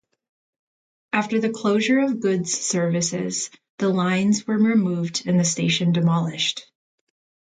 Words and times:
After 1.13 1.39
the 1.39 1.51
closure 1.51 1.99
of 1.99 2.21
goods 2.21 2.53
services, 2.59 3.51
the 3.77 3.89
lines 3.89 4.47
were 4.47 4.57
removed 4.57 5.27
and 5.27 5.39
the 5.39 5.45
station 5.45 5.91
demolished. 5.91 6.65